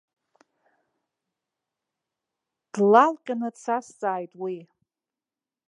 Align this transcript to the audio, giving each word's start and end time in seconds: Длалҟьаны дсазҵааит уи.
Длалҟьаны 2.73 3.49
дсазҵааит 3.55 4.31
уи. 4.43 4.57